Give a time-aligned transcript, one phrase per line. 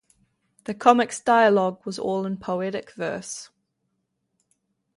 [0.63, 3.51] The comic's dialogue was all in poetic verse.